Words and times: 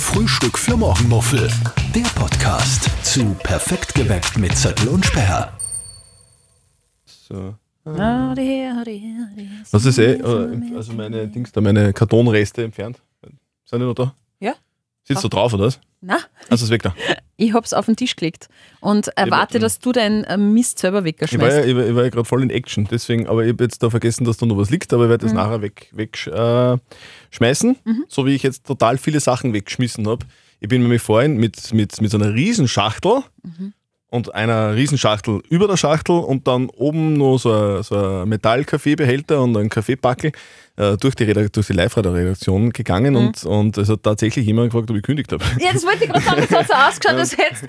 Frühstück 0.00 0.58
für 0.58 0.76
Morgenmuffel. 0.76 1.50
Der 1.94 2.02
Podcast 2.14 2.88
zu 3.04 3.34
Perfekt 3.42 3.94
geweckt 3.94 4.38
mit 4.38 4.56
Zettel 4.56 4.88
und 4.88 5.04
Sperr. 5.04 5.52
So. 7.04 7.54
Was 7.84 9.84
ist 9.84 9.98
eh, 9.98 10.14
äh, 10.14 10.76
also 10.76 10.92
meine 10.92 11.26
Dings 11.28 11.52
da, 11.52 11.60
meine 11.60 11.92
Kartonreste 11.92 12.64
entfernt? 12.64 13.00
Sind 13.64 13.80
die 13.80 13.86
noch 13.86 13.94
da? 13.94 14.14
Ja. 14.40 14.54
Sitzt 15.04 15.24
du 15.24 15.28
drauf 15.28 15.52
oder 15.54 15.66
was? 15.66 15.80
Na, 16.00 16.18
Also 16.48 16.64
ist 16.64 16.70
weg 16.70 16.82
da. 16.82 16.94
ich 17.38 17.54
hab's 17.54 17.72
auf 17.72 17.86
den 17.86 17.96
Tisch 17.96 18.16
gelegt 18.16 18.48
und 18.80 19.08
erwarte, 19.16 19.58
dass 19.60 19.78
du 19.78 19.92
deinen 19.92 20.24
äh, 20.24 20.36
Mist 20.36 20.78
selber 20.80 21.04
Ich 21.04 21.04
war 21.04 21.12
ja, 21.12 21.20
wegschmeißt. 21.22 21.68
ich 21.68 21.76
war, 21.76 21.86
ich 21.86 21.94
war 21.94 22.02
ja 22.04 22.08
gerade 22.10 22.24
voll 22.26 22.42
in 22.42 22.50
Action, 22.50 22.86
deswegen, 22.90 23.26
aber 23.28 23.44
ich 23.44 23.52
habe 23.52 23.64
jetzt 23.64 23.82
da 23.82 23.88
vergessen, 23.90 24.24
dass 24.24 24.36
da 24.36 24.44
noch 24.46 24.58
was 24.58 24.70
liegt, 24.70 24.92
aber 24.92 25.04
ich 25.04 25.08
werde 25.10 25.24
Mhm. 25.24 25.28
das 25.30 25.34
nachher 25.34 25.62
weg, 25.62 25.88
wegschmeißen, 25.92 26.74
äh, 26.74 26.78
schmeißen, 27.30 27.76
so 28.08 28.26
wie 28.26 28.34
ich 28.34 28.42
jetzt 28.42 28.66
total 28.66 28.98
viele 28.98 29.20
Sachen 29.20 29.54
weggeschmissen 29.54 30.06
habe. 30.08 30.26
Ich 30.60 30.68
bin 30.68 30.82
nämlich 30.82 31.00
vorhin 31.00 31.36
mit, 31.36 31.72
mit, 31.72 32.00
mit 32.00 32.10
so 32.10 32.18
einer 32.18 32.34
Riesenschachtel 32.34 33.22
Mhm. 33.44 33.72
Und 34.10 34.34
einer 34.34 34.74
Riesenschachtel 34.74 35.42
über 35.50 35.68
der 35.68 35.76
Schachtel 35.76 36.18
und 36.20 36.46
dann 36.46 36.70
oben 36.70 37.14
noch 37.14 37.38
so 37.38 37.52
ein, 37.52 37.82
so 37.82 37.94
ein 38.22 38.28
Metall-Kaffeebehälter 38.28 39.42
und 39.42 39.56
ein 39.56 39.68
Kaffeebackel 39.68 40.32
äh, 40.76 40.96
durch 40.96 41.14
die, 41.14 41.30
durch 41.32 41.66
die 41.66 41.72
Live-Radio-Redaktion 41.74 42.70
gegangen 42.70 43.14
Mhm. 43.14 43.16
und, 43.18 43.44
und 43.44 43.78
es 43.78 43.88
hat 43.88 44.02
tatsächlich 44.02 44.46
jemand 44.46 44.70
gefragt, 44.70 44.90
ob 44.90 44.96
ich 44.96 45.02
gekündigt 45.02 45.30
habe. 45.32 45.44
Ja, 45.60 45.72
das 45.72 45.84
wollte 45.84 46.04
ich 46.04 46.10
gerade 46.10 46.24
sagen. 46.24 46.42
Es 46.42 46.50
hat 46.50 46.66
so 46.68 46.72
ausgeschaut, 47.08 47.18
als 47.18 47.36
hättest 47.36 47.64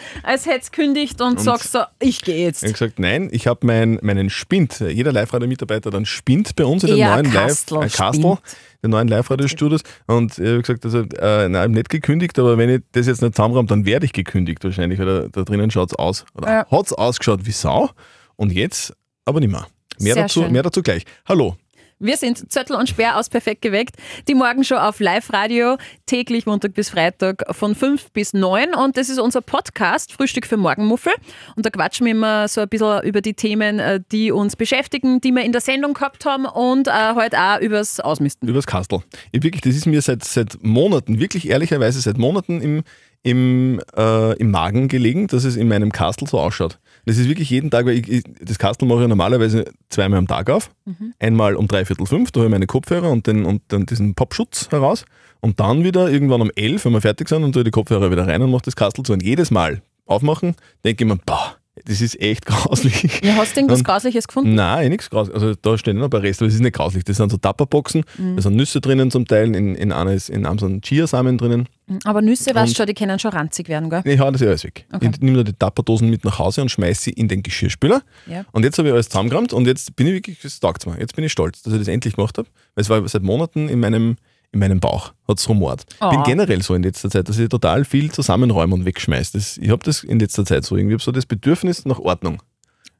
als 0.47 0.71
kündigt 0.71 1.21
und, 1.21 1.39
sagst 1.41 1.71
so, 1.71 1.79
ich 1.99 2.21
gehe 2.21 2.45
jetzt. 2.45 2.63
Ich 2.63 2.69
habe 2.69 2.73
gesagt, 2.73 2.99
nein, 2.99 3.29
ich 3.31 3.47
habe 3.47 3.65
mein, 3.65 3.99
meinen 4.01 4.29
Spind. 4.29 4.79
Jeder 4.79 5.11
Live-Radio-Mitarbeiter 5.11 5.93
einen 5.93 6.05
Spind 6.05 6.55
bei 6.55 6.65
uns 6.65 6.83
in 6.83 6.89
den 6.89 6.97
Ja, 6.99 7.15
neuen 7.15 7.27
ein 7.27 7.33
Live, 7.33 7.47
Kastel, 7.47 7.77
ein 7.79 7.89
Kastel, 7.89 8.21
Spind. 8.21 8.39
Den 8.83 8.91
neuen 8.91 9.07
Live-Radio-Studios. 9.07 9.81
Und 10.07 10.37
ich 10.39 10.47
habe 10.47 10.61
gesagt, 10.61 10.85
also, 10.85 10.99
äh, 11.01 11.49
nein, 11.49 11.71
ich 11.71 11.75
nicht 11.75 11.89
gekündigt, 11.89 12.37
aber 12.39 12.57
wenn 12.57 12.69
ich 12.69 12.81
das 12.93 13.07
jetzt 13.07 13.21
nicht 13.21 13.35
zusammenräume, 13.35 13.67
dann 13.67 13.85
werde 13.85 14.05
ich 14.05 14.13
gekündigt 14.13 14.63
wahrscheinlich, 14.63 14.99
weil 14.99 15.05
da, 15.05 15.27
da 15.29 15.43
drinnen 15.43 15.71
schaut 15.71 15.91
es 15.91 15.99
aus. 15.99 16.25
Oder 16.33 16.49
Ja. 16.49 16.67
hat 16.69 16.85
es 16.85 16.93
ausgeschaut 16.93 17.45
wie 17.45 17.51
Sau. 17.51 17.89
Und 18.35 18.51
jetzt 18.51 18.93
aber 19.25 19.39
nicht 19.39 19.51
mehr. 19.51 19.67
Mehr, 19.99 20.13
Sehr 20.13 20.23
dazu, 20.23 20.43
schön. 20.43 20.51
mehr 20.53 20.63
dazu 20.63 20.81
gleich. 20.81 21.03
Hallo. 21.27 21.57
Wir 22.01 22.15
sind 22.15 22.49
Zöttl 22.49 22.75
und 22.75 22.87
Sperr 22.87 23.17
aus 23.17 23.27
Perfekt 23.27 23.61
geweckt. 23.61 23.97
Die 24.29 24.33
Morgenshow 24.33 24.75
auf 24.75 25.01
Live-Radio, 25.01 25.75
täglich 26.05 26.45
Montag 26.45 26.73
bis 26.73 26.91
Freitag 26.91 27.43
von 27.53 27.75
5 27.75 28.11
bis 28.11 28.31
9. 28.31 28.73
Und 28.73 28.95
das 28.95 29.09
ist 29.09 29.19
unser 29.19 29.41
Podcast, 29.41 30.13
Frühstück 30.13 30.45
für 30.45 30.55
Morgenmuffel. 30.55 31.11
Und 31.57 31.65
da 31.65 31.69
quatschen 31.69 32.05
wir 32.05 32.11
immer 32.11 32.47
so 32.47 32.61
ein 32.61 32.69
bisschen 32.69 33.03
über 33.03 33.19
die 33.19 33.33
Themen, 33.33 33.79
äh, 33.79 33.99
die 34.13 34.31
uns 34.31 34.55
beschäftigen, 34.55 35.19
die 35.19 35.33
wir 35.33 35.43
in 35.43 35.51
der 35.51 35.59
Sendung 35.59 35.93
gehabt 35.93 36.23
haben 36.23 36.45
und 36.45 36.87
äh, 36.87 37.15
heute 37.15 37.37
auch 37.37 37.59
übers 37.59 37.99
Ausmisten. 37.99 38.47
Übers 38.47 38.65
Kastel. 38.65 39.03
Ich 39.33 39.43
wirklich, 39.43 39.59
das 39.61 39.75
ist 39.75 39.85
mir 39.85 40.01
seit, 40.01 40.23
seit 40.23 40.63
Monaten, 40.63 41.19
wirklich 41.19 41.49
ehrlicherweise 41.49 41.99
seit 41.99 42.17
Monaten 42.17 42.61
im, 42.61 42.83
im, 43.23 43.81
äh, 43.97 44.37
im 44.37 44.51
Magen 44.51 44.87
gelegen, 44.87 45.27
dass 45.27 45.43
es 45.43 45.57
in 45.57 45.67
meinem 45.67 45.91
Kastel 45.91 46.29
so 46.29 46.39
ausschaut. 46.39 46.79
Das 47.09 47.17
ist 47.17 47.27
wirklich 47.27 47.49
jeden 47.49 47.71
Tag, 47.71 47.87
weil 47.87 47.97
ich, 47.97 48.07
ich, 48.07 48.23
das 48.39 48.59
Kastel 48.59 48.87
mache 48.87 49.01
ich 49.01 49.07
normalerweise 49.07 49.65
zweimal 49.89 50.19
am 50.19 50.27
Tag 50.27 50.47
auf. 50.51 50.69
Einmal 51.17 51.55
um 51.55 51.67
dreiviertel 51.67 52.05
fünf, 52.05 52.29
da 52.29 52.41
habe 52.41 52.49
ich 52.49 52.51
meine 52.51 52.67
Kopfhörer 52.67 53.09
und, 53.09 53.25
den, 53.25 53.45
und 53.45 53.63
dann 53.69 53.87
diesen 53.87 54.13
Popschutz 54.13 54.69
heraus. 54.69 55.05
Und 55.39 55.59
dann 55.59 55.83
wieder 55.83 56.11
irgendwann 56.11 56.41
um 56.41 56.51
elf, 56.55 56.85
wenn 56.85 56.91
wir 56.91 57.01
fertig 57.01 57.27
sind, 57.27 57.43
und 57.43 57.53
tue 57.53 57.63
die 57.63 57.71
Kopfhörer 57.71 58.11
wieder 58.11 58.27
rein 58.27 58.43
und 58.43 58.51
mache 58.51 58.61
das 58.65 58.75
Kastel 58.75 59.03
zu. 59.03 59.13
Und 59.13 59.23
jedes 59.23 59.49
Mal 59.49 59.81
aufmachen, 60.05 60.53
denke 60.85 61.03
ich 61.03 61.09
mir, 61.09 61.17
boah, 61.25 61.55
das 61.85 62.01
ist 62.01 62.19
echt 62.21 62.45
grauslich. 62.45 63.21
Ja, 63.23 63.35
hast 63.35 63.55
du 63.55 63.59
irgendwas 63.61 63.83
Grausliches 63.83 64.27
gefunden? 64.27 64.55
Nein, 64.55 64.89
nichts 64.89 65.09
grauslich. 65.09 65.35
Also 65.35 65.55
da 65.55 65.77
stehen 65.77 65.97
noch 65.97 66.05
ein 66.05 66.09
paar 66.09 66.21
Reste, 66.21 66.43
aber 66.43 66.49
es 66.49 66.55
ist 66.55 66.61
nicht 66.61 66.75
grauslich. 66.75 67.03
Das 67.03 67.17
sind 67.17 67.31
so 67.31 67.37
Tupperboxen, 67.37 68.03
Mhm. 68.17 68.35
da 68.35 68.41
sind 68.41 68.55
Nüsse 68.55 68.81
drinnen 68.81 69.11
zum 69.11 69.25
Teil, 69.27 69.55
in, 69.55 69.75
in 69.75 69.91
einer 69.91 70.13
ist 70.13 70.29
in 70.29 70.45
einem 70.45 70.59
sind 70.59 70.85
Chiasamen 70.85 71.37
drinnen. 71.37 71.67
Aber 72.03 72.21
Nüsse, 72.21 72.53
weißt 72.53 72.69
Und- 72.71 72.77
schon, 72.77 72.85
die 72.85 72.93
können 72.93 73.17
schon 73.17 73.31
ranzig 73.31 73.67
werden, 73.67 73.89
gell? 73.89 74.01
Ich 74.05 74.19
hau 74.19 74.29
das 74.29 74.41
ja 74.41 74.47
alles 74.49 74.63
weg. 74.63 74.85
Okay. 74.93 75.09
Ich 75.11 75.21
nehme 75.21 75.37
da 75.37 75.43
die 75.43 75.53
Tupperdosen 75.57 76.09
mit 76.09 76.23
nach 76.23 76.37
Hause 76.37 76.61
und 76.61 76.69
schmeiße 76.69 77.01
sie 77.05 77.09
in 77.11 77.27
den 77.27 77.41
Geschirrspüler. 77.41 78.03
Ja. 78.27 78.45
Und 78.51 78.63
jetzt 78.63 78.77
habe 78.77 78.89
ich 78.89 78.93
alles 78.93 79.09
zusammengerammt 79.09 79.53
und 79.53 79.65
jetzt 79.65 79.95
bin 79.95 80.05
ich 80.07 80.13
wirklich, 80.13 80.39
das 80.41 80.59
taugt 80.59 80.85
mir. 80.85 80.99
Jetzt 80.99 81.15
bin 81.15 81.25
ich 81.25 81.31
stolz, 81.31 81.63
dass 81.63 81.73
ich 81.73 81.79
das 81.79 81.87
endlich 81.87 82.15
gemacht 82.15 82.37
habe. 82.37 82.47
Weil 82.75 82.81
es 82.83 82.89
war 82.89 83.07
seit 83.07 83.23
Monaten 83.23 83.69
in 83.69 83.79
meinem, 83.79 84.17
in 84.51 84.59
meinem 84.59 84.79
Bauch, 84.79 85.13
hat 85.27 85.37
es 85.39 85.47
rumort. 85.47 85.85
Ich 85.89 86.01
Oh. 86.01 86.09
bin 86.09 86.23
generell 86.23 86.61
so 86.63 86.73
in 86.73 86.83
letzter 86.83 87.09
Zeit, 87.09 87.29
dass 87.29 87.37
ich 87.37 87.49
total 87.49 87.85
viel 87.85 88.11
zusammenräume 88.11 88.73
und 88.73 88.85
wegschmeiße. 88.85 89.33
Das, 89.37 89.57
ich 89.57 89.69
habe 89.69 89.83
das 89.83 90.03
in 90.03 90.19
letzter 90.19 90.45
Zeit 90.45 90.65
so. 90.65 90.75
Irgendwie 90.75 90.95
habe 90.95 91.03
so 91.03 91.11
das 91.11 91.25
Bedürfnis 91.25 91.85
nach 91.85 91.99
Ordnung. 91.99 92.41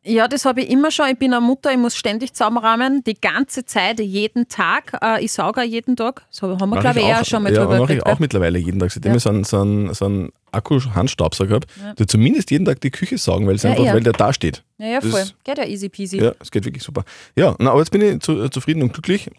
Ja, 0.02 0.30
das 0.30 0.46
habe 0.46 0.62
ich 0.62 0.70
immer 0.70 0.92
schon. 0.92 1.08
Ich 1.12 1.18
bin 1.20 1.34
eine 1.34 1.42
Mutter, 1.46 1.72
ich 1.74 1.78
muss 1.78 1.96
ständig 1.96 2.34
zusammenräumen, 2.34 3.04
die 3.04 3.16
ganze 3.20 3.66
Zeit, 3.66 4.00
jeden 4.00 4.48
Tag. 4.48 4.98
Äh, 5.02 5.26
Ich 5.26 5.34
sauge 5.34 5.60
auch 5.62 5.66
jeden 5.66 5.96
Tag. 5.98 6.26
So 6.30 6.58
haben 6.58 6.70
wir, 6.70 6.80
glaube 6.80 7.00
ich, 7.00 7.06
ich 7.06 7.10
eher 7.12 7.20
auch, 7.22 7.26
schon 7.26 7.44
mal 7.44 7.54
ja, 7.54 7.62
drüber 7.66 7.80
mache 7.80 7.96
ich 7.96 8.06
auch 8.06 8.18
mittlerweile 8.20 8.60
jeden 8.60 8.80
Tag. 8.80 8.92
Seitdem 8.92 9.12
Ja. 9.12 9.18
ich 9.18 9.24
so 9.24 9.30
einen, 9.30 9.44
so 9.44 9.60
einen, 9.60 9.94
so 9.94 10.06
einen 10.06 10.30
Akku-Handstaubsauger 10.54 11.56
habe, 11.56 11.68
der 11.98 12.08
zumindest 12.08 12.50
jeden 12.52 12.64
Tag 12.66 12.80
die 12.81 12.92
Küche 12.92 13.18
saugen, 13.18 13.46
weil, 13.48 13.56
es 13.56 13.64
Ja, 13.64 13.72
einfach, 13.72 13.84
ja. 13.86 13.94
weil 13.94 14.04
der 14.04 14.14
da 14.14 14.31
steht. 14.34 14.64
Ja, 14.78 14.88
ja, 14.88 15.00
Das- 15.02 15.10
voll. 15.12 15.26
Geht 15.44 15.58
ja 15.58 15.66
easy 15.66 15.90
peasy. 15.90 16.18
Ja, 16.22 16.31
es 16.40 16.50
geht 16.52 16.64
wirklich 16.66 16.84
super. 16.84 17.04
Ja, 17.36 17.56
na, 17.60 17.72
aber 17.72 17.80
jetzt 17.80 17.92
bin 17.92 18.02
ich 18.02 18.20
zu, 18.22 18.42
äh, 18.44 18.50
zufrieden 18.50 18.81
und 18.84 18.94
glücklich 18.94 19.30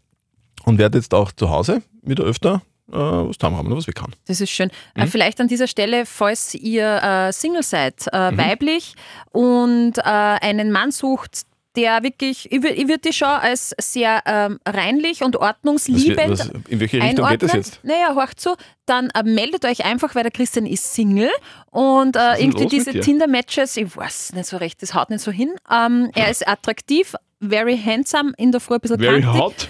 und 0.65 0.79
werde 0.79 0.99
jetzt 0.99 1.15
auch 1.15 1.33
zu 1.33 1.49
Hause 1.49 1.81
wieder 2.03 2.25
öfter 2.25 2.63
äh, 2.91 2.95
was 2.97 3.37
zusammenhaben, 3.39 3.75
was 3.77 3.87
wir 3.87 3.95
kann. 3.95 4.15
Das 4.27 4.41
ist 4.41 4.51
schön. 4.51 4.71
Mhm. 4.97 5.03
Äh, 5.03 5.07
Vielleicht 5.07 5.41
an 5.41 5.49
dieser 5.49 5.67
Stelle, 5.69 6.07
falls 6.07 6.55
ihr 6.55 7.03
äh, 7.03 7.33
Single 7.33 7.63
seid, 7.63 8.07
Mhm. 8.13 8.19
äh, 8.19 8.37
weiblich 8.39 8.95
und 9.33 9.99
äh, 9.99 10.03
einen 10.03 10.73
Mann 10.73 10.91
sucht, 10.91 11.43
der 11.77 12.03
wirklich, 12.03 12.51
ich, 12.51 12.59
wür- 12.61 12.73
ich 12.73 12.89
würde 12.89 12.99
die 12.99 13.13
schon 13.13 13.29
als 13.29 13.75
sehr 13.81 14.23
ähm, 14.27 14.59
reinlich 14.67 15.23
und 15.23 15.37
Was, 15.37 15.43
ordnungsliebend 15.43 16.31
was, 16.31 16.49
in 16.69 16.81
welche 16.81 17.01
Richtung 17.01 17.29
geht 17.29 17.43
das 17.43 17.51
einordnen. 17.51 17.51
jetzt? 17.55 17.81
Naja, 17.85 18.15
horcht 18.15 18.41
zu. 18.41 18.57
Dann 18.87 19.11
äh, 19.11 19.23
meldet 19.23 19.65
euch 19.65 19.85
einfach, 19.85 20.15
weil 20.17 20.23
der 20.25 20.33
Christian 20.33 20.67
ist 20.67 20.95
Single 20.95 21.31
und 21.71 22.17
äh, 22.17 22.41
irgendwie 22.41 22.67
diese? 22.67 22.93
Tinder-Matches, 22.99 23.77
ich 23.77 23.97
weiß 23.97 24.33
nicht 24.33 24.47
so 24.47 24.57
recht, 24.57 24.83
das 24.83 24.95
haut 24.95 25.11
nicht 25.11 25.21
so 25.23 25.31
hin. 25.31 25.51
Ähm, 25.71 26.11
er 26.15 26.29
ist 26.31 26.47
attraktiv, 26.49 27.15
very 27.41 27.79
handsome, 27.79 28.33
in 28.37 28.51
der 28.51 28.61
Früh 28.61 28.75
ein 28.75 28.81
bisschen 28.81 28.99
Very 28.99 29.23
kantig. 29.23 29.41
hot. 29.41 29.69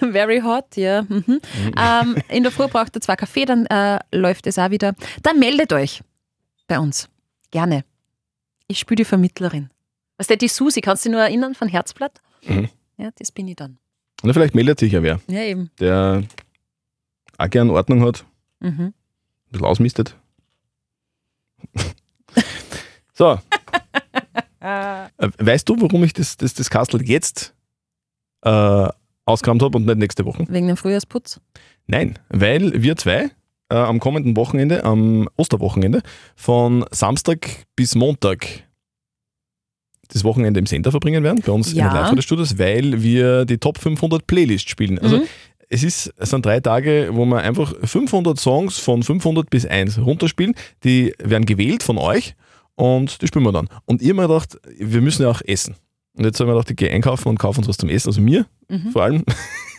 Very 0.12 0.40
hot, 0.40 0.74
ja. 0.76 1.02
Mhm. 1.02 1.40
Ähm, 1.78 2.16
in 2.28 2.42
der 2.44 2.50
Früh 2.50 2.66
braucht 2.66 2.96
ihr 2.96 3.00
zwei 3.02 3.14
Kaffee, 3.16 3.44
dann 3.44 3.66
äh, 3.66 3.98
läuft 4.10 4.46
es 4.46 4.58
auch 4.58 4.70
wieder. 4.70 4.94
Dann 5.22 5.38
meldet 5.38 5.72
euch 5.74 6.00
bei 6.66 6.78
uns. 6.78 7.08
Gerne. 7.50 7.84
Ich 8.68 8.78
spiele 8.78 8.96
die 8.96 9.04
Vermittlerin. 9.04 9.68
Was 10.22 10.28
der 10.28 10.36
die 10.36 10.46
Susi, 10.46 10.80
kannst 10.80 11.04
du 11.04 11.08
dich 11.08 11.14
nur 11.16 11.20
erinnern 11.24 11.52
von 11.56 11.66
Herzblatt? 11.66 12.20
Mhm. 12.46 12.68
Ja, 12.96 13.10
das 13.18 13.32
bin 13.32 13.48
ich 13.48 13.56
dann. 13.56 13.78
Na, 14.22 14.32
vielleicht 14.32 14.54
meldet 14.54 14.78
sich 14.78 14.92
ja 14.92 15.02
wer, 15.02 15.18
Ja, 15.26 15.40
eben. 15.42 15.72
der 15.80 16.22
auch 17.38 17.50
gern 17.50 17.70
Ordnung 17.70 18.02
hat, 18.02 18.24
Mhm. 18.60 18.70
ein 18.70 18.94
bisschen 19.50 19.66
ausmistet. 19.66 20.16
so. 23.14 23.36
Äh, 24.60 25.08
Weißt 25.38 25.68
du, 25.68 25.74
warum 25.80 26.04
ich 26.04 26.12
das, 26.12 26.36
das, 26.36 26.54
das 26.54 26.70
Kastel 26.70 27.02
jetzt 27.02 27.52
äh, 28.42 28.88
ausgerammt 29.24 29.60
habe 29.60 29.76
und 29.76 29.86
nicht 29.86 29.98
nächste 29.98 30.24
Woche? 30.24 30.44
Wegen 30.48 30.68
dem 30.68 30.76
Frühjahrsputz. 30.76 31.40
Nein, 31.88 32.16
weil 32.28 32.80
wir 32.80 32.96
zwei 32.96 33.32
äh, 33.70 33.74
am 33.74 33.98
kommenden 33.98 34.36
Wochenende, 34.36 34.84
am 34.84 35.28
Osterwochenende, 35.36 36.00
von 36.36 36.84
Samstag 36.92 37.48
bis 37.74 37.96
Montag 37.96 38.46
das 40.12 40.24
Wochenende 40.24 40.60
im 40.60 40.66
Sender 40.66 40.90
verbringen 40.90 41.24
werden, 41.24 41.42
bei 41.44 41.52
uns 41.52 41.72
Ja. 41.72 41.86
in 41.86 41.90
den 41.90 41.96
Live-Radio-Studios, 42.00 42.58
weil 42.58 43.02
wir 43.02 43.44
die 43.44 43.58
Top 43.58 43.78
500 43.78 44.26
Playlist 44.26 44.68
spielen. 44.68 44.98
Also 44.98 45.18
Mhm. 45.18 45.22
es, 45.68 45.82
ist, 45.82 46.12
es 46.16 46.30
sind 46.30 46.44
drei 46.44 46.60
Tage, 46.60 47.08
wo 47.12 47.24
wir 47.24 47.38
einfach 47.38 47.74
500 47.84 48.38
Songs 48.38 48.78
von 48.78 49.02
500 49.02 49.48
bis 49.50 49.64
1 49.66 49.98
runterspielen. 49.98 50.54
Die 50.84 51.14
werden 51.18 51.46
gewählt 51.46 51.82
von 51.82 51.98
euch 51.98 52.34
und 52.74 53.22
die 53.22 53.26
spielen 53.26 53.44
wir 53.44 53.52
dann. 53.52 53.68
Und 53.86 54.02
ich 54.02 54.08
habe 54.10 54.20
mir 54.20 54.28
gedacht, 54.28 54.58
wir 54.78 55.00
müssen 55.00 55.22
ja 55.22 55.30
auch 55.30 55.40
essen. 55.46 55.76
Und 56.14 56.24
jetzt 56.24 56.38
haben 56.40 56.46
wir 56.48 56.52
gedacht, 56.54 56.70
ich 56.70 56.76
gehe 56.76 56.90
einkaufen 56.90 57.28
und 57.28 57.38
kaufe 57.38 57.58
uns 57.58 57.68
was 57.68 57.78
zum 57.78 57.88
Essen, 57.88 58.08
also 58.08 58.20
mir 58.20 58.44
Mhm. 58.68 58.90
vor 58.92 59.02
allem. 59.02 59.24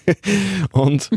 und, 0.71 1.09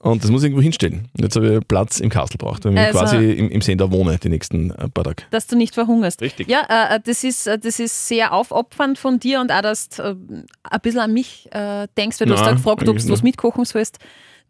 und 0.00 0.22
das 0.24 0.30
muss 0.30 0.42
ich 0.42 0.46
irgendwo 0.46 0.62
hinstellen. 0.62 1.08
Jetzt 1.18 1.36
habe 1.36 1.56
ich 1.58 1.68
Platz 1.68 2.00
im 2.00 2.08
Kastel 2.10 2.38
braucht, 2.38 2.64
weil 2.64 2.72
ich 2.72 2.78
Also- 2.78 2.98
quasi 2.98 3.30
im, 3.32 3.50
im 3.50 3.60
Sender 3.60 3.90
wohne 3.92 4.18
die 4.18 4.28
nächsten 4.28 4.70
äh, 4.70 4.88
paar 4.88 5.04
Tage. 5.04 5.22
Dass 5.30 5.46
du 5.46 5.56
nicht 5.56 5.74
verhungerst. 5.74 6.20
Richtig. 6.22 6.48
Ja, 6.48 6.66
äh, 6.68 6.96
äh, 6.96 7.00
das, 7.04 7.24
ist, 7.24 7.46
äh, 7.46 7.58
das 7.58 7.78
ist 7.80 8.08
sehr 8.08 8.32
aufopfernd 8.32 8.98
von 8.98 9.18
dir 9.20 9.40
und 9.40 9.52
auch, 9.52 9.62
dass 9.62 9.88
du 9.90 10.02
äh, 10.02 10.14
ein 10.64 10.80
bisschen 10.80 11.00
an 11.00 11.12
mich 11.12 11.48
äh, 11.52 11.86
denkst, 11.96 12.20
weil 12.20 12.26
du 12.26 12.34
hast 12.34 12.40
Nein, 12.40 12.50
da 12.50 12.54
gefragt, 12.56 12.88
ob 12.88 12.96
du 12.98 13.08
was 13.08 13.22
mitkochen 13.22 13.64
sollst. 13.64 13.98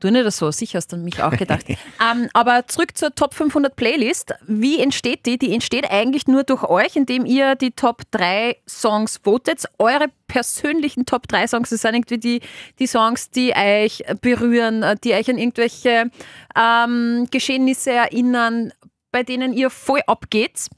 Du 0.01 0.11
nicht 0.11 0.31
so, 0.33 0.51
sicher 0.51 0.79
hast 0.79 0.93
du 0.93 0.97
an 0.97 1.05
mich 1.05 1.23
auch 1.23 1.37
gedacht. 1.37 1.67
ähm, 1.69 2.29
aber 2.33 2.67
zurück 2.67 2.97
zur 2.97 3.15
Top 3.15 3.35
500 3.35 3.77
Playlist. 3.77 4.33
Wie 4.47 4.81
entsteht 4.81 5.27
die? 5.27 5.37
Die 5.37 5.53
entsteht 5.53 5.91
eigentlich 5.91 6.27
nur 6.27 6.43
durch 6.43 6.65
euch, 6.65 6.97
indem 6.97 7.27
ihr 7.27 7.55
die 7.55 7.73
Top 7.73 8.03
3 8.11 8.57
Songs 8.67 9.21
votet. 9.23 9.65
Eure 9.79 10.07
persönlichen 10.27 11.05
Top 11.05 11.29
3 11.29 11.49
Songs, 11.49 11.69
das 11.69 11.83
sind 11.83 11.95
irgendwie 11.95 12.19
die, 12.19 12.41
die 12.79 12.87
Songs, 12.87 13.31
die 13.31 13.53
euch 13.55 14.03
berühren, 14.23 14.85
die 15.05 15.13
euch 15.13 15.29
an 15.29 15.37
irgendwelche 15.37 16.11
ähm, 16.59 17.29
Geschehnisse 17.31 17.93
erinnern, 17.93 18.73
bei 19.13 19.23
denen 19.23 19.53
ihr 19.53 19.69
voll 19.69 20.01
abgeht. 20.07 20.69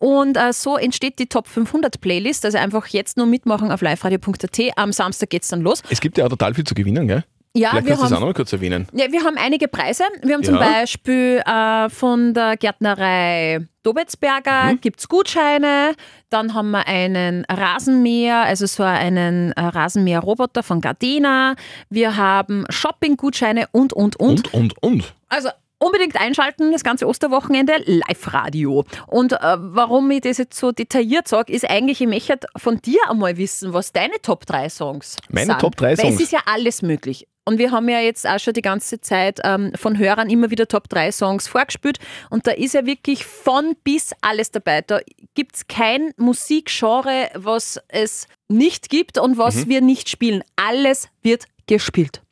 Und 0.00 0.36
äh, 0.36 0.52
so 0.52 0.76
entsteht 0.76 1.18
die 1.18 1.26
Top 1.26 1.46
500 1.46 2.00
Playlist. 2.00 2.44
Also 2.44 2.56
einfach 2.56 2.86
jetzt 2.86 3.16
nur 3.16 3.26
mitmachen 3.26 3.70
auf 3.70 3.82
liveradio.at. 3.82 4.60
Am 4.76 4.92
Samstag 4.92 5.28
geht's 5.28 5.48
dann 5.48 5.60
los. 5.60 5.82
Es 5.90 6.00
gibt 6.00 6.16
ja 6.16 6.24
auch 6.24 6.30
total 6.30 6.54
viel 6.54 6.64
zu 6.64 6.74
gewinnen, 6.74 7.06
gell? 7.06 7.24
Ja, 7.56 7.70
Vielleicht 7.70 7.86
wir 7.86 7.90
kannst 7.96 8.02
du 8.02 8.04
das 8.04 8.12
auch 8.12 8.16
haben, 8.16 8.20
noch 8.20 8.28
mal 8.28 8.34
kurz 8.34 8.52
erwähnen. 8.52 8.86
ja, 8.92 9.10
wir 9.10 9.24
haben 9.24 9.36
einige 9.36 9.66
Preise. 9.66 10.04
Wir 10.22 10.34
haben 10.34 10.44
zum 10.44 10.54
Ja. 10.54 10.60
Beispiel 10.60 11.42
äh, 11.44 11.88
von 11.90 12.32
der 12.32 12.56
Gärtnerei 12.56 13.66
Dobetsberger 13.82 14.72
Mhm. 14.72 14.80
gibt's 14.80 15.08
Gutscheine. 15.08 15.94
Dann 16.28 16.54
haben 16.54 16.70
wir 16.70 16.86
einen 16.86 17.44
Rasenmäher, 17.46 18.42
also 18.42 18.66
so 18.66 18.82
einen 18.84 19.50
äh, 19.52 19.60
Rasenmäher-Roboter 19.62 20.62
von 20.62 20.80
Gardena. 20.80 21.56
Wir 21.88 22.16
haben 22.16 22.66
Shopping-Gutscheine 22.68 23.66
und, 23.72 23.92
und, 23.94 24.16
und. 24.16 24.52
Und, 24.52 24.54
und, 24.54 24.82
und. 24.82 25.14
Also 25.28 25.48
unbedingt 25.78 26.20
einschalten, 26.20 26.72
das 26.72 26.84
ganze 26.84 27.06
Osterwochenende, 27.06 27.72
Live-Radio. 27.86 28.84
Und 29.06 29.32
äh, 29.32 29.38
warum 29.58 30.10
ich 30.10 30.20
das 30.20 30.38
jetzt 30.38 30.58
so 30.58 30.72
detailliert 30.72 31.26
sage, 31.26 31.52
ist 31.52 31.68
eigentlich, 31.68 32.00
ich 32.02 32.06
möchte 32.06 32.38
von 32.56 32.80
dir 32.82 32.98
einmal 33.08 33.36
wissen, 33.38 33.72
was 33.72 33.92
deine 33.92 34.20
Top 34.22 34.44
3 34.46 34.68
Songs 34.68 35.16
Meine 35.30 35.46
sind. 35.46 35.58
Top 35.60 35.76
3 35.76 35.88
Weil 35.88 35.96
Songs? 35.96 36.14
es 36.16 36.20
ist 36.20 36.32
ja 36.32 36.40
alles 36.44 36.82
möglich. 36.82 37.26
Und 37.50 37.58
wir 37.58 37.72
haben 37.72 37.88
ja 37.88 37.98
jetzt 37.98 38.28
auch 38.28 38.38
schon 38.38 38.54
die 38.54 38.62
ganze 38.62 39.00
Zeit 39.00 39.40
ähm, 39.42 39.72
von 39.74 39.98
Hörern 39.98 40.30
immer 40.30 40.50
wieder 40.52 40.68
Top 40.68 40.88
3 40.88 41.10
Songs 41.10 41.48
vorgespielt. 41.48 41.98
Und 42.30 42.46
da 42.46 42.52
ist 42.52 42.74
ja 42.74 42.86
wirklich 42.86 43.24
von 43.24 43.74
bis 43.82 44.12
alles 44.20 44.52
dabei. 44.52 44.82
Da 44.82 45.00
gibt 45.34 45.56
es 45.56 45.66
kein 45.66 46.12
Musikgenre, 46.16 47.28
was 47.34 47.80
es 47.88 48.28
nicht 48.46 48.88
gibt 48.88 49.18
und 49.18 49.36
was 49.36 49.56
Mhm. 49.56 49.68
wir 49.68 49.80
nicht 49.80 50.08
spielen. 50.08 50.44
Alles 50.54 51.08
wird 51.22 51.46
gespielt. 51.66 52.22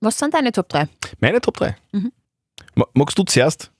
Was 0.00 0.18
sind 0.18 0.34
deine 0.34 0.50
Top 0.50 0.68
3? 0.68 0.88
Meine 1.20 1.40
Top 1.40 1.56
3. 1.56 1.76
Mhm. 1.92 2.10
Ma- 2.74 2.88
Magst 2.94 3.16
du 3.18 3.22
zuerst? 3.22 3.70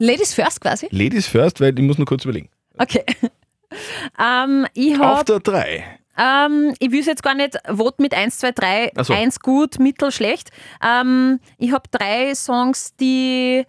Ladies 0.00 0.34
first 0.34 0.60
quasi? 0.60 0.88
Ladies 0.90 1.26
first, 1.26 1.62
weil 1.62 1.78
ich 1.78 1.82
muss 1.84 1.96
nur 1.96 2.06
kurz 2.06 2.24
überlegen. 2.24 2.50
Okay. 2.76 3.04
ähm, 4.22 4.66
ich 4.74 4.94
Auf 5.00 5.18
hab, 5.20 5.26
der 5.26 5.40
3. 5.40 5.97
ähm, 6.18 6.74
ich 6.78 6.90
will 6.90 7.00
es 7.00 7.06
jetzt 7.06 7.22
gar 7.22 7.34
nicht 7.34 7.56
voten 7.66 8.02
mit 8.02 8.14
1, 8.14 8.38
2, 8.38 8.52
3, 8.52 8.92
Ach 8.96 9.04
so. 9.04 9.14
1 9.14 9.40
gut, 9.40 9.78
mittel, 9.78 10.10
schlecht. 10.10 10.50
Ähm, 10.84 11.40
ich 11.58 11.72
habe 11.72 11.88
drei 11.90 12.34
Songs, 12.34 12.94
die, 12.96 13.64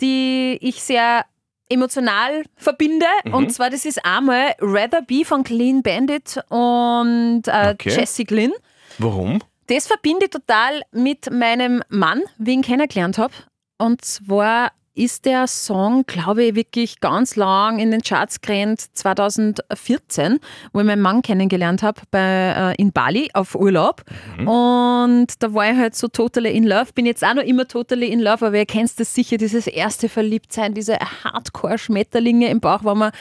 die 0.00 0.58
ich 0.60 0.82
sehr 0.82 1.24
emotional 1.68 2.44
verbinde. 2.56 3.06
Mhm. 3.24 3.34
Und 3.34 3.52
zwar, 3.52 3.70
das 3.70 3.84
ist 3.84 4.04
einmal 4.04 4.54
Rather 4.60 5.02
Be 5.02 5.24
von 5.24 5.44
Clean 5.44 5.82
Bandit 5.82 6.40
und 6.48 7.42
äh, 7.46 7.72
Okay. 7.74 7.90
Jessie 7.90 8.24
Glynn. 8.24 8.52
Warum? 8.98 9.40
Das 9.66 9.86
verbinde 9.86 10.26
ich 10.26 10.30
total 10.30 10.82
mit 10.92 11.30
meinem 11.30 11.82
Mann, 11.90 12.22
wie 12.38 12.52
ich 12.52 12.56
ihn 12.56 12.62
kennengelernt 12.62 13.18
habe. 13.18 13.34
Und 13.76 14.02
zwar 14.04 14.72
ist 14.98 15.24
der 15.24 15.46
Song, 15.46 16.04
glaube 16.06 16.44
ich, 16.44 16.54
wirklich 16.54 17.00
ganz 17.00 17.36
lang 17.36 17.78
in 17.78 17.90
den 17.90 18.02
Charts 18.02 18.40
gerannt 18.40 18.80
2014, 18.92 20.40
wo 20.72 20.80
ich 20.80 20.86
meinen 20.86 21.00
Mann 21.00 21.22
kennengelernt 21.22 21.82
habe 21.82 22.02
bei, 22.10 22.74
äh, 22.76 22.82
in 22.82 22.92
Bali 22.92 23.30
auf 23.32 23.54
Urlaub. 23.54 24.02
Und 24.46 25.42
da 25.42 25.54
war 25.54 25.70
ich 25.70 25.76
halt 25.76 25.94
so 25.94 26.08
totally 26.08 26.50
in 26.50 26.64
love. 26.64 26.92
Bin 26.94 27.06
jetzt 27.06 27.24
auch 27.24 27.34
noch 27.34 27.44
immer 27.44 27.68
totally 27.68 28.08
in 28.08 28.20
love, 28.20 28.46
aber 28.46 28.56
ihr 28.56 28.66
kennt 28.66 28.98
das 28.98 29.14
sicher, 29.14 29.36
dieses 29.36 29.66
erste 29.66 30.08
Verliebtsein, 30.08 30.74
diese 30.74 30.98
Hardcore-Schmetterlinge 31.24 32.48
im 32.48 32.60
Bauch, 32.60 32.84
wenn 32.84 32.98
man, 32.98 33.12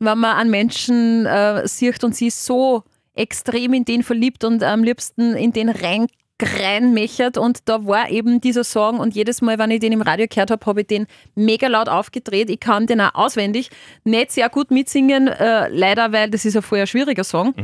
wenn 0.00 0.18
man 0.18 0.36
an 0.36 0.50
Menschen 0.50 1.26
äh, 1.26 1.66
sieht 1.68 2.02
und 2.02 2.16
sie 2.16 2.30
so 2.30 2.82
extrem 3.14 3.74
in 3.74 3.84
den 3.84 4.02
verliebt 4.02 4.44
und 4.44 4.62
am 4.62 4.82
liebsten 4.82 5.34
in 5.34 5.52
den 5.52 5.68
rein 5.68 6.06
reinmechert 6.42 7.38
und 7.38 7.68
da 7.68 7.86
war 7.86 8.10
eben 8.10 8.40
dieser 8.40 8.64
Song 8.64 8.98
und 8.98 9.14
jedes 9.14 9.42
Mal, 9.42 9.58
wenn 9.58 9.70
ich 9.70 9.80
den 9.80 9.92
im 9.92 10.02
Radio 10.02 10.26
gehört 10.28 10.50
habe, 10.50 10.64
habe 10.66 10.82
ich 10.82 10.86
den 10.86 11.06
mega 11.34 11.68
laut 11.68 11.88
aufgedreht. 11.88 12.50
Ich 12.50 12.60
kann 12.60 12.86
den 12.86 13.00
auch 13.00 13.14
auswendig, 13.14 13.70
nicht 14.04 14.32
sehr 14.32 14.48
gut 14.48 14.70
mitsingen, 14.70 15.28
äh, 15.28 15.68
leider, 15.68 16.12
weil 16.12 16.30
das 16.30 16.44
ist 16.44 16.56
ein 16.56 16.62
voll 16.62 16.80
ein 16.80 16.86
schwieriger 16.86 17.24
Song. 17.24 17.54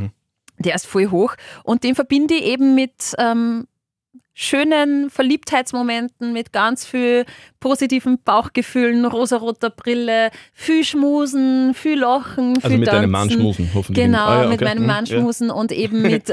Der 0.59 0.75
ist 0.75 0.87
voll 0.87 1.07
hoch 1.11 1.35
und 1.63 1.83
den 1.83 1.93
verbinde 1.93 2.33
ich 2.33 2.45
eben 2.45 2.73
mit 2.73 3.13
ähm, 3.19 3.67
schönen 4.39 5.09
Verliebtheitsmomenten, 5.09 6.31
mit 6.31 6.53
ganz 6.53 6.85
viel 6.85 7.25
positiven 7.59 8.19
Bauchgefühlen, 8.23 9.03
rosaroter 9.05 9.71
Brille, 9.71 10.29
viel 10.53 10.83
Schmusen, 10.83 11.73
viel 11.73 11.99
Lachen, 11.99 12.55
viel 12.57 12.63
Also 12.63 12.77
mit 12.77 12.87
deinem 12.87 13.09
Mann 13.09 13.21
Tanzen. 13.29 13.41
schmusen, 13.41 13.71
hoffentlich. 13.73 14.05
Genau, 14.05 14.27
Ah, 14.27 14.41
ja, 14.43 14.47
mit 14.49 14.61
okay. 14.61 14.65
meinem 14.65 14.81
Mhm, 14.81 14.87
Mann 14.87 15.05
ja. 15.05 15.17
schmusen 15.17 15.49
und 15.49 15.71
eben 15.71 16.01
mit 16.03 16.31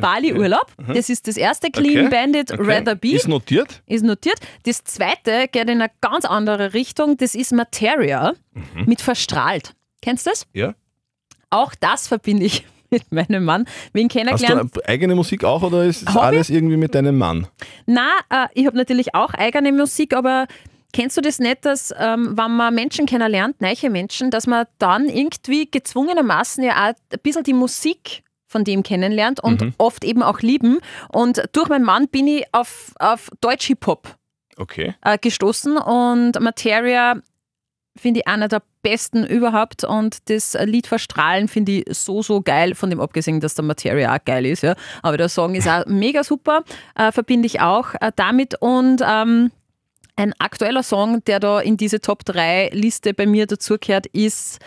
Bali-Urlaub. 0.00 0.66
Das 0.94 1.10
ist 1.10 1.28
das 1.28 1.36
erste, 1.36 1.70
Clean 1.70 2.06
Okay, 2.06 2.08
Bandit, 2.16 2.52
okay. 2.52 2.62
Rather 2.78 2.94
Be, 2.94 3.12
Ist 3.12 3.28
notiert? 3.28 3.82
ist 3.86 4.02
notiert. 4.02 4.38
Das 4.64 4.82
zweite 4.84 5.46
geht 5.48 5.68
in 5.68 5.82
eine 5.82 5.90
ganz 6.00 6.24
andere 6.24 6.72
Richtung, 6.72 7.18
das 7.18 7.34
ist 7.34 7.52
Materia 7.52 8.32
Mhm. 8.54 8.84
mit 8.86 9.00
Verstrahlt. 9.02 9.74
Kennst 10.00 10.26
du 10.26 10.30
das? 10.30 10.46
Ja. 10.54 10.74
Auch 11.50 11.74
das 11.78 12.08
verbinde 12.08 12.46
ich 12.46 12.64
mit 12.92 13.10
meinem 13.10 13.44
Mann. 13.44 13.64
Wen 13.92 14.08
Hast 14.08 14.14
du 14.14 14.18
kennengelernt? 14.18 14.88
eigene 14.88 15.14
Musik 15.14 15.44
auch 15.44 15.62
oder 15.62 15.84
ist 15.84 16.02
ich? 16.02 16.08
alles 16.16 16.50
irgendwie 16.50 16.76
mit 16.76 16.94
deinem 16.94 17.18
Mann? 17.18 17.46
Na, 17.86 18.08
äh, 18.30 18.46
ich 18.54 18.66
habe 18.66 18.76
natürlich 18.76 19.14
auch 19.14 19.34
eigene 19.34 19.72
Musik, 19.72 20.14
aber 20.14 20.46
kennst 20.92 21.16
du 21.16 21.20
das 21.22 21.38
nicht, 21.38 21.64
dass 21.64 21.92
ähm, 21.98 22.36
wenn 22.36 22.54
man 22.56 22.74
Menschen 22.74 23.06
kennenlernt, 23.06 23.60
neue 23.60 23.90
Menschen, 23.90 24.30
dass 24.30 24.46
man 24.46 24.66
dann 24.78 25.08
irgendwie 25.08 25.70
gezwungenermaßen 25.70 26.62
ja 26.62 26.72
auch 26.90 26.94
ein 27.12 27.18
bisschen 27.22 27.44
die 27.44 27.54
Musik 27.54 28.22
von 28.46 28.64
dem 28.64 28.82
kennenlernt 28.82 29.42
und 29.42 29.62
Mhm. 29.62 29.74
oft 29.78 30.04
eben 30.04 30.22
auch 30.22 30.40
lieben. 30.40 30.78
Und 31.08 31.42
durch 31.52 31.68
meinen 31.70 31.84
Mann 31.86 32.08
bin 32.08 32.26
ich 32.26 32.44
auf, 32.52 32.92
auf 32.98 33.30
Deutsch-Hip-Hop 33.40 34.14
Okay. 34.58 34.94
äh, 35.02 35.16
gestoßen 35.16 35.78
und 35.78 36.38
Materia 36.38 37.14
finde 37.96 38.20
ich 38.20 38.28
einer 38.28 38.48
der 38.48 38.62
besten 38.82 39.24
überhaupt 39.24 39.84
und 39.84 40.30
das 40.30 40.56
Lied 40.64 40.86
Verstrahlen 40.86 41.48
finde 41.48 41.72
ich 41.72 41.84
so, 41.96 42.22
so 42.22 42.40
geil, 42.40 42.74
von 42.74 42.90
dem 42.90 43.00
abgesehen, 43.00 43.40
dass 43.40 43.54
der 43.54 43.64
Materia 43.64 44.14
auch 44.14 44.24
geil 44.24 44.46
ist, 44.46 44.62
ja. 44.62 44.74
aber 45.02 45.16
der 45.16 45.28
Song 45.28 45.54
ist 45.54 45.68
auch 45.68 45.86
mega 45.86 46.24
super, 46.24 46.64
äh, 46.96 47.12
verbinde 47.12 47.46
ich 47.46 47.60
auch 47.60 47.94
äh, 48.00 48.10
damit 48.16 48.60
und 48.60 49.02
ähm, 49.06 49.50
ein 50.16 50.34
aktueller 50.38 50.82
Song, 50.82 51.24
der 51.24 51.40
da 51.40 51.60
in 51.60 51.76
diese 51.76 52.00
Top 52.00 52.24
3 52.24 52.70
Liste 52.72 53.14
bei 53.14 53.26
mir 53.26 53.46
dazugehört, 53.46 54.06
ist 54.06 54.58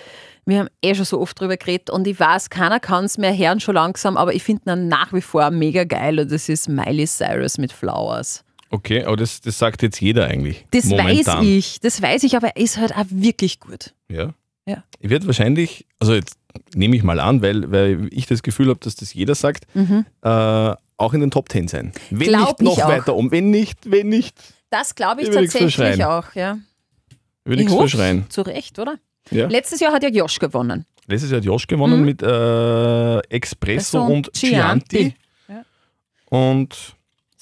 wir 0.47 0.59
haben 0.59 0.69
eh 0.83 0.93
schon 0.93 1.05
so 1.05 1.19
oft 1.19 1.39
drüber 1.39 1.57
geredet 1.57 1.89
und 1.89 2.05
ich 2.05 2.19
weiß, 2.19 2.51
keiner 2.51 2.79
kann 2.79 3.05
es 3.05 3.17
mehr 3.17 3.35
hören 3.35 3.59
schon 3.59 3.75
langsam, 3.75 4.15
aber 4.15 4.33
ich 4.33 4.43
finde 4.43 4.73
ihn 4.73 4.87
nach 4.87 5.11
wie 5.11 5.21
vor 5.21 5.49
mega 5.49 5.83
geil 5.83 6.19
und 6.19 6.31
das 6.31 6.49
ist 6.49 6.69
Miley 6.69 7.07
Cyrus 7.07 7.57
mit 7.57 7.71
Flowers. 7.73 8.44
Okay, 8.69 9.03
aber 9.03 9.15
das, 9.17 9.41
das 9.41 9.57
sagt 9.59 9.81
jetzt 9.83 10.01
jeder 10.01 10.25
eigentlich. 10.27 10.65
Das 10.71 10.85
momentan. 10.85 11.39
weiß 11.41 11.47
ich, 11.47 11.79
das 11.81 12.01
weiß 12.01 12.23
ich, 12.23 12.35
aber 12.35 12.49
er 12.55 12.57
ist 12.63 12.77
halt 12.77 12.95
auch 12.95 13.05
wirklich 13.09 13.59
gut. 13.59 13.93
Ja. 14.09 14.33
Ja. 14.65 14.83
Ich 14.99 15.09
werde 15.09 15.27
wahrscheinlich, 15.27 15.85
also 15.99 16.13
jetzt 16.15 16.37
nehme 16.73 16.95
ich 16.95 17.03
mal 17.03 17.19
an, 17.19 17.41
weil, 17.41 17.71
weil 17.71 18.07
ich 18.11 18.25
das 18.25 18.41
Gefühl 18.41 18.69
habe, 18.69 18.79
dass 18.79 18.95
das 18.95 19.13
jeder 19.13 19.35
sagt, 19.35 19.67
äh, 19.75 20.73
auch 20.97 21.13
in 21.13 21.19
den 21.21 21.29
Top 21.31 21.49
10 21.51 21.67
sein. 21.67 21.91
Wenn 22.09 22.17
Mhm. 22.19 22.23
Glaub 22.31 22.61
nicht 22.61 22.77
noch 22.77 22.87
weiter 22.87 23.15
um. 23.15 23.29
Wenn 23.31 23.51
nicht, 23.51 23.91
wenn 23.91 24.09
nicht, 24.09 24.35
Das 24.71 24.95
glaube 24.95 25.21
ich 25.21 25.27
Ich 25.29 25.35
tatsächlich 25.35 26.03
auch, 26.03 26.33
ja. 26.33 26.57
würde 27.43 27.61
ich 27.63 27.69
verschreien. 27.69 28.25
Zu 28.29 28.41
Recht, 28.41 28.79
oder? 28.79 28.95
Ja. 29.29 29.47
Letztes 29.47 29.79
Jahr 29.79 29.93
hat 29.93 30.03
ja 30.03 30.09
Josh 30.09 30.39
gewonnen. 30.39 30.85
Letztes 31.07 31.29
Jahr 31.31 31.37
hat 31.39 31.45
Josh 31.45 31.67
gewonnen 31.67 32.03
mit 32.03 32.23
äh, 32.23 33.19
Espresso 33.29 34.03
und 34.05 34.31
Chianti. 34.33 34.97
Chianti. 34.97 35.15
Ja. 35.47 35.63
Und 36.29 36.95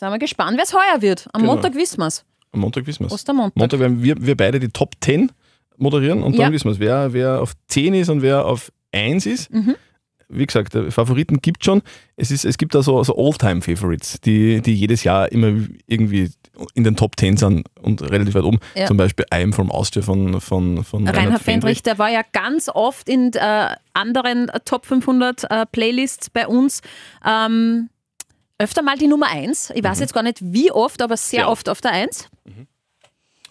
Sind 0.03 0.11
wir 0.11 0.19
gespannt, 0.19 0.57
wer 0.57 0.63
es 0.65 0.73
heuer 0.73 1.01
wird. 1.01 1.27
Am 1.33 1.41
Genau. 1.41 1.53
Montag 1.53 1.75
wissen 1.75 1.99
wir 1.99 2.07
es. 2.07 2.25
am 2.51 2.59
Montag 2.59 2.85
wissen 2.85 2.99
wir 3.01 3.07
es. 3.07 3.13
Ostermontag. 3.13 3.55
Montag 3.57 3.79
werden 3.79 4.03
wir, 4.03 4.15
wir 4.19 4.35
beide 4.37 4.59
die 4.59 4.67
Top 4.69 4.91
10 5.01 5.31
moderieren 5.77 6.21
und 6.23 6.37
dann 6.37 6.47
Ja. 6.47 6.51
wissen 6.51 6.65
wir 6.65 6.71
es, 6.73 6.79
wer, 6.79 7.13
wer 7.13 7.41
auf 7.41 7.53
10 7.67 7.93
ist 7.93 8.09
und 8.09 8.21
wer 8.21 8.45
auf 8.45 8.71
1 8.91 9.25
ist. 9.25 9.51
Mhm. 9.51 9.75
Wie 10.29 10.45
gesagt, 10.47 10.75
Favoriten 10.89 11.41
gibt 11.41 11.63
schon. 11.63 11.81
Es, 12.15 12.31
ist, 12.31 12.43
es 12.43 12.57
gibt 12.57 12.73
da 12.73 12.81
so, 12.81 13.03
so 13.03 13.15
Oldtime-Favorites, 13.15 14.19
die, 14.21 14.61
die 14.61 14.73
jedes 14.73 15.03
Jahr 15.03 15.31
immer 15.31 15.53
irgendwie 15.85 16.31
in 16.73 16.83
den 16.83 16.95
Top 16.95 17.19
10 17.19 17.37
sind 17.37 17.67
und 17.81 18.01
relativ 18.01 18.33
weit 18.35 18.43
oben. 18.43 18.59
Ja. 18.75 18.87
Zum 18.87 18.97
Beispiel 18.97 19.25
I 19.33 19.43
Am 19.43 19.53
From 19.53 19.69
Austria 19.71 20.01
von, 20.03 20.39
von, 20.41 20.83
von 20.83 21.07
Reinhard 21.07 21.41
Fendrich, 21.41 21.83
der 21.83 21.97
war 21.99 22.09
ja 22.09 22.21
ganz 22.31 22.67
oft 22.69 23.09
in 23.09 23.31
äh, 23.33 23.67
anderen 23.93 24.49
äh, 24.49 24.59
Top 24.65 24.85
500 24.85 25.43
äh, 25.49 25.65
Playlists 25.71 26.29
bei 26.29 26.47
uns. 26.47 26.81
Ähm, 27.25 27.89
öfter 28.63 28.81
mal 28.81 28.97
die 28.97 29.07
Nummer 29.07 29.27
1. 29.29 29.71
Ich 29.75 29.83
weiß 29.83 29.99
jetzt 29.99 30.13
gar 30.13 30.23
nicht 30.23 30.39
wie 30.41 30.71
oft, 30.71 31.01
aber 31.01 31.17
sehr 31.17 31.41
Sehr 31.41 31.49
oft 31.49 31.69
auf 31.69 31.81
der 31.81 31.91
1. 31.91 32.29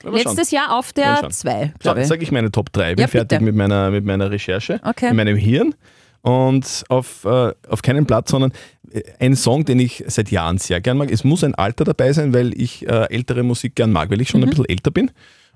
Aber 0.04 0.19
schauen. 0.19 0.35
Letztes 0.35 0.50
Jahr 0.50 0.76
auf 0.76 0.92
der 0.92 1.19
schauen. 1.19 1.31
2, 1.31 1.64
So, 1.66 1.71
glaube 1.78 2.00
ich. 2.02 2.09
sage 2.09 2.23
ich 2.23 2.33
meine 2.33 2.50
Top 2.50 2.73
3. 2.73 2.90
Ich 2.90 2.97
bin 2.97 3.02
Ja, 3.02 3.09
fertig 3.09 3.40
mit 3.40 3.54
meiner, 3.54 3.90
mit 3.90 4.04
meiner 4.04 4.31
Recherche, 4.31 4.81
Okay. 4.85 5.11
in 5.11 5.16
meinem 5.16 5.37
Hirn. 5.37 5.75
Und 6.23 6.85
auf, 6.88 7.25
äh, 7.25 7.52
auf 7.69 7.83
keinen 7.83 8.07
Platz, 8.07 8.31
sondern 8.31 8.52
äh, 8.92 9.02
ein 9.19 9.35
Song, 9.37 9.64
den 9.64 9.78
ich 9.81 10.04
seit 10.07 10.31
Jahren 10.31 10.59
sehr 10.59 10.81
gern 10.81 10.97
mag. 10.99 11.11
Es 11.11 11.25
muss 11.25 11.42
ein 11.45 11.54
Alter 11.54 11.85
dabei 11.85 12.12
sein, 12.12 12.33
weil 12.33 12.52
ich 12.61 12.87
äh, 12.88 13.07
ältere 13.11 13.42
Musik 13.42 13.75
gern 13.75 13.90
mag, 13.92 14.11
weil 14.11 14.21
ich 14.21 14.28
schon 14.28 14.40
Mhm. 14.40 14.47
ein 14.47 14.50
bisschen 14.50 14.69
älter 14.69 14.90
bin. 14.92 15.11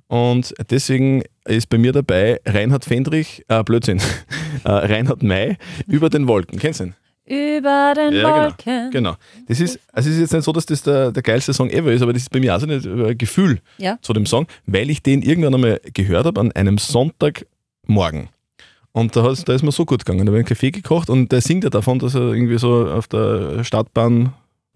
Und 0.08 0.54
deswegen 0.70 1.22
ist 1.44 1.68
bei 1.68 1.78
mir 1.78 1.90
dabei 1.92 2.40
Reinhard 2.46 2.84
Fendrich, 2.84 3.44
äh, 3.48 3.62
Blödsinn, 3.64 3.98
äh, 4.64 4.70
Reinhard 4.70 5.22
May, 5.25 5.56
über 5.88 6.08
den 6.10 6.26
Wolken. 6.28 6.58
Kennst 6.60 6.80
du 6.80 6.84
ihn? 6.84 6.94
Über 7.26 7.92
den 7.97 8.12
Ja, 8.14 8.45
Wolken. 8.45 8.90
genau. 8.90 9.12
genau. 9.12 9.16
Das 9.49 9.59
ist, 9.61 9.80
also 9.92 10.09
es 10.09 10.14
ist 10.14 10.21
jetzt 10.21 10.33
nicht 10.33 10.45
so, 10.45 10.52
dass 10.52 10.64
das 10.66 10.83
der, 10.83 11.11
der 11.11 11.23
geilste 11.23 11.52
Song 11.52 11.68
ever 11.71 11.92
ist, 11.92 12.02
aber 12.02 12.12
das 12.12 12.23
ist 12.23 12.30
bei 12.30 12.38
mir 12.40 12.54
auch 12.54 12.61
so 12.61 12.66
ein 12.66 13.09
äh, 13.11 13.14
Gefühl 13.16 13.59
Ja. 13.78 13.99
zu 14.00 14.12
dem 14.12 14.26
Song, 14.26 14.47
weil 14.66 14.90
ich 14.90 15.02
den 15.02 15.23
irgendwann 15.23 15.54
einmal 15.54 15.80
gehört 15.92 16.26
habe 16.26 16.40
an 16.40 16.52
einem 16.52 16.78
Sonntagmorgen. 16.78 18.28
Und 18.92 19.14
da, 19.14 19.35
da 19.45 19.52
ist 19.54 19.62
mir 19.62 19.73
so 19.73 19.85
gut 19.85 20.04
gegangen. 20.06 20.25
Da 20.25 20.30
habe 20.30 20.38
ich 20.38 20.47
einen 20.47 20.49
Kaffee 20.49 20.71
gekocht 20.71 21.11
und 21.11 21.30
der 21.30 21.40
singt 21.42 21.64
ja 21.64 21.71
davon, 21.71 21.99
dass 21.99 22.14
er 22.14 22.33
irgendwie 22.33 22.59
so 22.59 22.87
auf 22.88 23.09
der 23.09 23.62
Stadtbahn 23.62 24.33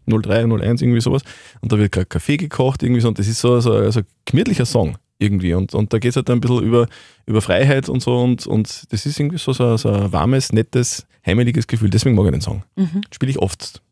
03, 0.06 0.44
01, 0.44 0.82
irgendwie 0.82 1.00
sowas. 1.00 1.22
Und 1.62 1.72
da 1.72 1.78
wird 1.78 1.92
gerade 1.92 2.06
Kaffee 2.06 2.36
gekocht, 2.36 2.82
irgendwie 2.82 3.00
so. 3.00 3.08
Und 3.08 3.18
das 3.18 3.28
ist 3.28 3.40
so, 3.40 3.60
so, 3.60 3.90
so 3.90 4.00
ein 4.00 4.06
gemütlicher 4.26 4.66
Song 4.66 4.96
irgendwie. 5.18 5.54
Und, 5.54 5.74
und 5.74 5.92
da 5.92 5.98
geht 5.98 6.10
es 6.10 6.16
halt 6.16 6.28
ein 6.28 6.40
bisschen 6.40 6.62
über, 6.64 6.86
über 7.26 7.40
Freiheit 7.40 7.88
und 7.88 8.02
so. 8.02 8.18
Und, 8.18 8.46
und 8.46 8.92
das 8.92 9.06
ist 9.06 9.18
irgendwie 9.18 9.38
so, 9.38 9.52
so, 9.54 9.76
so 9.78 9.88
ein 9.90 10.12
warmes, 10.12 10.52
nettes, 10.52 11.06
heimeliges 11.26 11.66
Gefühl. 11.66 11.90
Deswegen 11.90 12.14
mag 12.16 12.24
ich 12.26 12.32
den 12.32 12.40
Song. 12.40 12.64
Mhm. 12.76 13.02
Spiele 13.12 13.30
ich 13.30 13.38
oft 13.38 13.82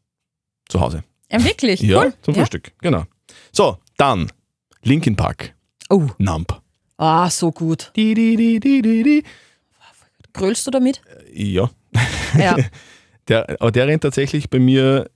zu 0.68 0.80
Hause. 0.80 1.04
Ja, 1.30 1.42
wirklich? 1.44 1.80
Ja, 1.80 2.02
cool. 2.04 2.14
zum 2.22 2.34
Ja. 2.34 2.40
Frühstück. 2.40 2.72
Genau. 2.80 3.04
So, 3.52 3.78
dann 3.96 4.30
Linkin 4.82 5.16
Park. 5.16 5.54
Oh, 5.90 6.08
Nump. 6.18 6.60
ah, 6.96 7.28
so 7.30 7.50
gut. 7.52 7.92
Di, 7.96 8.14
di, 8.14 8.36
di, 8.36 8.60
di, 8.60 8.82
di, 8.82 9.02
di. 9.02 9.24
Grölst 10.32 10.66
du 10.66 10.70
damit? 10.70 11.00
Ja, 11.32 11.70
Ja. 12.38 12.56
der, 13.28 13.60
aber 13.60 13.70
der 13.72 13.86
rennt 13.88 14.02
tatsächlich 14.02 14.48
bei 14.50 14.58
mir, 14.58 15.10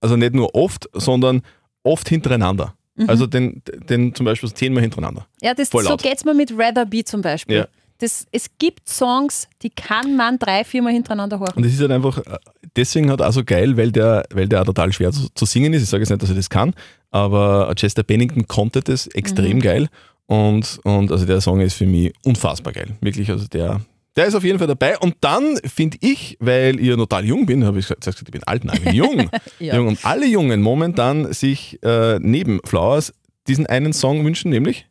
also 0.00 0.16
nicht 0.16 0.34
nur 0.34 0.54
oft, 0.54 0.88
sondern 0.92 1.42
oft 1.82 2.08
hintereinander. 2.08 2.74
Mhm. 2.96 3.08
Also 3.10 3.26
den, 3.26 3.62
den 3.88 4.14
zum 4.14 4.24
Beispiel 4.24 4.52
zehnmal 4.52 4.82
hintereinander. 4.82 5.26
Ja, 5.42 5.54
das, 5.54 5.68
Voll 5.68 5.82
so 5.84 5.90
laut. 5.90 6.02
geht 6.02 6.16
es 6.16 6.24
mir 6.24 6.34
mit 6.34 6.52
Rather 6.56 6.86
Be 6.86 7.04
zum 7.04 7.20
Beispiel. 7.22 7.56
Ja. 7.56 7.68
Das, 7.98 8.26
es 8.32 8.46
gibt 8.58 8.88
Songs, 8.88 9.48
die 9.62 9.70
kann 9.70 10.16
man 10.16 10.38
drei, 10.38 10.64
viermal 10.64 10.92
hintereinander 10.92 11.38
hören. 11.38 11.52
Und 11.56 11.64
das 11.64 11.72
ist 11.72 11.80
halt 11.80 11.92
einfach, 11.92 12.18
äh, 12.18 12.38
deswegen 12.76 13.08
halt 13.08 13.22
auch 13.22 13.32
so 13.32 13.44
geil, 13.44 13.76
weil 13.76 13.92
der, 13.92 14.24
weil 14.32 14.48
der 14.48 14.62
auch 14.62 14.66
total 14.66 14.92
schwer 14.92 15.12
zu, 15.12 15.28
zu 15.34 15.44
singen 15.46 15.72
ist. 15.72 15.82
Ich 15.84 15.88
sage 15.88 16.02
jetzt 16.02 16.10
nicht, 16.10 16.22
dass 16.22 16.30
er 16.30 16.36
das 16.36 16.50
kann, 16.50 16.74
aber 17.10 17.72
Chester 17.76 18.02
Bennington 18.02 18.46
konnte 18.48 18.80
das 18.82 19.06
extrem 19.08 19.58
Mhm. 19.58 19.62
geil. 19.62 19.88
Und, 20.26 20.80
und 20.84 21.12
also 21.12 21.24
der 21.26 21.40
Song 21.40 21.60
ist 21.60 21.74
für 21.74 21.86
mich 21.86 22.12
unfassbar 22.24 22.72
geil. 22.72 22.96
Wirklich, 23.00 23.30
also 23.30 23.46
der, 23.46 23.80
der 24.16 24.26
ist 24.26 24.34
auf 24.34 24.42
jeden 24.44 24.58
Fall 24.58 24.66
dabei. 24.68 24.98
Und 24.98 25.16
dann 25.20 25.56
finde 25.64 25.98
ich, 26.00 26.36
weil 26.40 26.80
ich 26.80 26.86
ja 26.86 26.96
total 26.96 27.24
jung 27.24 27.46
bin, 27.46 27.64
habe 27.64 27.78
ich 27.78 27.86
gesagt, 27.88 28.22
ich 28.24 28.30
bin 28.32 28.42
alt, 28.44 28.64
nein, 28.64 28.78
ich 28.78 28.84
bin 28.86 28.94
jung. 28.94 29.30
Ja. 29.60 29.76
jung. 29.76 29.86
Und 29.88 30.04
alle 30.04 30.26
Jungen 30.26 30.62
momentan 30.62 31.32
sich 31.32 31.78
äh, 31.84 32.18
neben 32.20 32.58
Flowers 32.64 33.12
diesen 33.46 33.66
einen 33.66 33.92
Song 33.92 34.24
wünschen, 34.24 34.50
nämlich 34.50 34.86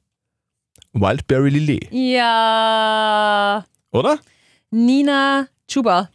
Wildberry 0.94 1.50
Lillet, 1.50 1.88
Ja, 1.92 3.66
oder? 3.92 4.20
Nina 4.72 5.48
Chuba. 5.68 6.10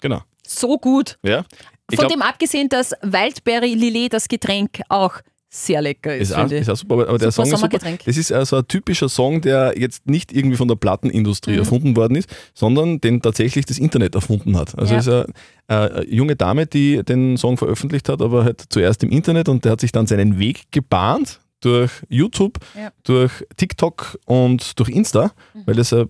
Genau. 0.00 0.20
So 0.46 0.76
gut. 0.78 1.18
Ja. 1.24 1.44
Ich 1.90 1.96
Von 1.96 2.06
glaub- 2.08 2.12
dem 2.12 2.22
abgesehen, 2.22 2.68
dass 2.68 2.92
Wildberry 3.02 3.74
Lillet, 3.74 4.12
das 4.12 4.28
Getränk, 4.28 4.80
auch 4.88 5.14
sehr 5.54 5.82
lecker 5.82 6.16
ist, 6.16 6.30
Ist 6.30 6.34
auch, 6.36 6.50
ist 6.50 6.70
auch 6.70 6.76
super, 6.76 6.94
aber 6.94 7.08
aber 7.10 7.18
der 7.18 7.30
Super 7.30 7.46
Song 7.58 7.70
ist 7.70 7.82
super. 7.82 7.98
Das 8.06 8.16
ist 8.16 8.32
also 8.32 8.56
ein 8.56 8.66
typischer 8.68 9.10
Song, 9.10 9.42
der 9.42 9.74
jetzt 9.78 10.06
nicht 10.08 10.32
irgendwie 10.32 10.56
von 10.56 10.66
der 10.66 10.76
Plattenindustrie 10.76 11.52
Mhm. 11.52 11.58
erfunden 11.58 11.94
worden 11.96 12.16
ist, 12.16 12.34
sondern 12.54 13.02
den 13.02 13.20
tatsächlich 13.20 13.66
das 13.66 13.76
Internet 13.76 14.14
erfunden 14.14 14.56
hat. 14.56 14.78
Also 14.78 14.94
Ja. 14.94 15.00
ist 15.00 15.08
eine, 15.10 15.26
eine 15.68 16.06
junge 16.08 16.36
Dame, 16.36 16.66
die 16.66 17.02
den 17.04 17.36
Song 17.36 17.58
veröffentlicht 17.58 18.08
hat, 18.08 18.22
aber 18.22 18.44
halt 18.44 18.64
zuerst 18.70 19.02
im 19.04 19.10
Internet 19.10 19.50
und 19.50 19.66
der 19.66 19.72
hat 19.72 19.82
sich 19.82 19.92
dann 19.92 20.06
seinen 20.06 20.38
Weg 20.38 20.72
gebahnt 20.72 21.38
durch 21.64 21.90
YouTube, 22.08 22.58
Ja. 22.76 22.92
durch 23.04 23.32
TikTok 23.56 24.18
und 24.26 24.78
durch 24.78 24.90
Insta, 24.90 25.32
Mhm. 25.54 25.62
weil 25.66 25.74
das 25.76 25.92
äh, 25.92 26.06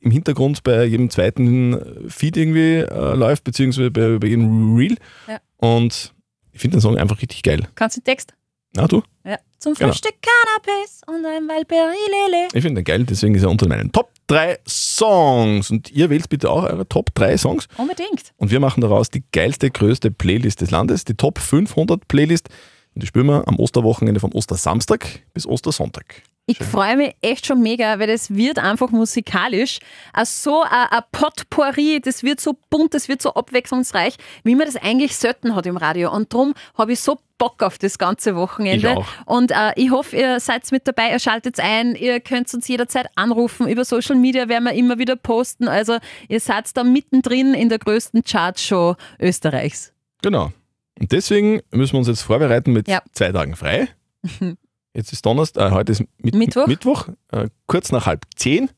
im 0.00 0.10
Hintergrund 0.10 0.62
bei 0.64 0.84
jedem 0.84 1.10
zweiten 1.10 2.08
Feed 2.08 2.36
irgendwie 2.36 2.78
äh, 2.78 3.14
läuft, 3.14 3.44
beziehungsweise 3.44 3.90
bei, 3.90 4.18
bei 4.18 4.26
jedem 4.28 4.74
Reel. 4.76 4.96
Ja. 5.28 5.38
Und 5.58 6.12
ich 6.52 6.60
finde 6.60 6.76
den 6.78 6.80
Song 6.80 6.96
einfach 6.98 7.20
richtig 7.22 7.42
geil. 7.42 7.68
Kannst 7.76 7.96
du 7.96 8.00
den 8.00 8.04
Text? 8.06 8.34
Na 8.74 8.86
du? 8.88 9.02
Ja. 9.24 9.38
Zum 9.58 9.74
Genau. 9.74 9.90
Frühstück 9.90 10.14
Cannabis 10.22 11.02
und 11.06 11.24
ein 11.24 11.46
Lillet. 11.46 12.54
Ich 12.54 12.62
finde 12.62 12.80
den 12.80 12.84
geil, 12.84 13.04
deswegen 13.04 13.34
ist 13.36 13.42
er 13.44 13.50
unter 13.50 13.68
meinen 13.68 13.92
Top 13.92 14.10
3 14.26 14.58
Songs. 14.66 15.70
Und 15.70 15.90
ihr 15.92 16.10
wählt 16.10 16.28
bitte 16.28 16.50
auch 16.50 16.64
eure 16.64 16.88
Top 16.88 17.14
3 17.14 17.36
Songs. 17.36 17.68
Unbedingt. 17.76 18.32
Und 18.38 18.50
wir 18.50 18.58
machen 18.60 18.80
daraus 18.80 19.10
die 19.10 19.22
geilste, 19.32 19.70
größte 19.70 20.10
Playlist 20.10 20.62
des 20.62 20.70
Landes, 20.72 21.04
die 21.04 21.14
Top 21.14 21.38
500 21.38 22.08
Playlist. 22.08 22.48
Und 22.94 23.02
die 23.02 23.06
spielen 23.06 23.26
wir 23.26 23.46
am 23.48 23.58
Osterwochenende 23.58 24.20
vom 24.20 24.32
Ostersamstag 24.32 25.20
bis 25.32 25.46
Ostersonntag. 25.46 26.22
Ich 26.46 26.58
freue 26.58 26.96
mich 26.96 27.14
echt 27.20 27.46
schon 27.46 27.62
mega, 27.62 28.00
weil 28.00 28.08
das 28.08 28.34
wird 28.34 28.58
einfach 28.58 28.90
musikalisch 28.90 29.78
so 30.24 30.62
ein 30.62 31.02
Potpourri, 31.12 32.00
das 32.02 32.24
wird 32.24 32.40
so 32.40 32.56
bunt, 32.68 32.94
das 32.94 33.08
wird 33.08 33.22
so 33.22 33.34
abwechslungsreich, 33.34 34.16
wie 34.42 34.56
man 34.56 34.66
das 34.66 34.74
eigentlich 34.74 35.16
selten 35.16 35.54
hat 35.54 35.66
im 35.66 35.76
Radio. 35.76 36.12
Und 36.12 36.34
darum 36.34 36.54
habe 36.76 36.92
ich 36.94 37.00
so 37.00 37.18
Bock 37.38 37.62
auf 37.62 37.78
das 37.78 37.96
ganze 37.96 38.34
Wochenende. 38.34 38.90
Ich 38.90 38.96
auch. 38.96 39.06
Und 39.26 39.52
äh, 39.52 39.72
ich 39.76 39.90
hoffe, 39.90 40.16
ihr 40.16 40.40
seid 40.40 40.70
mit 40.72 40.86
dabei, 40.86 41.12
ihr 41.12 41.20
schaltet 41.20 41.60
ein, 41.60 41.94
ihr 41.94 42.20
könnt 42.20 42.52
uns 42.52 42.66
jederzeit 42.66 43.06
anrufen. 43.14 43.68
Über 43.68 43.84
Social 43.84 44.16
Media 44.16 44.48
werden 44.48 44.64
wir 44.64 44.72
immer 44.72 44.98
wieder 44.98 45.16
posten. 45.16 45.68
Also 45.68 45.98
ihr 46.28 46.40
seid 46.40 46.76
da 46.76 46.84
mittendrin 46.84 47.54
in 47.54 47.68
der 47.68 47.78
größten 47.78 48.24
Chartshow 48.24 48.96
Österreichs. 49.20 49.92
Genau. 50.22 50.52
Und 51.00 51.12
deswegen 51.12 51.60
müssen 51.70 51.94
wir 51.94 51.98
uns 51.98 52.08
jetzt 52.08 52.22
vorbereiten 52.22 52.72
mit 52.72 52.88
Ja. 52.88 53.02
zwei 53.12 53.32
Tagen 53.32 53.56
frei. 53.56 53.88
Jetzt 54.94 55.10
ist 55.12 55.24
Donnerstag, 55.24 55.70
äh, 55.72 55.74
heute 55.74 55.92
ist 55.92 56.04
Mit 56.18 56.34
Mittwoch. 56.34 56.66
Mittwoch 56.66 57.08
äh, 57.30 57.48
kurz 57.66 57.92
nach 57.92 58.04
halb 58.04 58.26
zehn. 58.36 58.68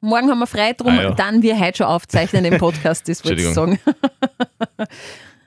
Morgen 0.00 0.30
haben 0.30 0.38
wir 0.38 0.46
frei, 0.46 0.72
drum 0.72 0.96
Ah, 0.96 1.02
ja. 1.02 1.10
dann 1.14 1.42
wir 1.42 1.58
heute 1.58 1.78
schon 1.78 1.86
aufzeichnen 1.86 2.44
im 2.44 2.58
Podcast, 2.58 3.08
das 3.08 3.24
wollte 3.24 3.42
ich 3.42 3.48
sagen. 3.48 3.80
Können 4.76 4.88